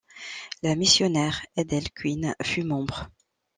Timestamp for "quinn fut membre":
1.91-3.09